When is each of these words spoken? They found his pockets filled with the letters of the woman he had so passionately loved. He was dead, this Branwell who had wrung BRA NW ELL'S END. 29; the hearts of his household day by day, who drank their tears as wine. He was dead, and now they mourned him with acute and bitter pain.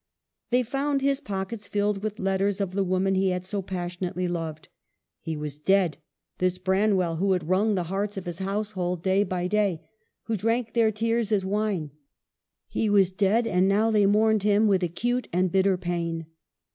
They 0.49 0.63
found 0.63 1.03
his 1.03 1.19
pockets 1.21 1.67
filled 1.67 2.01
with 2.01 2.15
the 2.15 2.23
letters 2.23 2.59
of 2.59 2.71
the 2.71 2.83
woman 2.83 3.13
he 3.13 3.29
had 3.29 3.45
so 3.45 3.61
passionately 3.61 4.27
loved. 4.27 4.67
He 5.19 5.37
was 5.37 5.59
dead, 5.59 5.97
this 6.39 6.57
Branwell 6.57 7.17
who 7.17 7.33
had 7.33 7.47
wrung 7.47 7.75
BRA 7.75 7.75
NW 7.75 7.77
ELL'S 7.77 7.77
END. 7.77 7.85
29; 7.85 7.85
the 7.85 7.89
hearts 7.95 8.17
of 8.17 8.25
his 8.25 8.39
household 8.39 9.03
day 9.03 9.23
by 9.23 9.47
day, 9.47 9.87
who 10.23 10.35
drank 10.35 10.73
their 10.73 10.91
tears 10.91 11.31
as 11.31 11.45
wine. 11.45 11.91
He 12.67 12.89
was 12.89 13.11
dead, 13.11 13.45
and 13.45 13.67
now 13.67 13.91
they 13.91 14.07
mourned 14.07 14.41
him 14.41 14.67
with 14.67 14.81
acute 14.81 15.27
and 15.31 15.51
bitter 15.51 15.77
pain. 15.77 16.25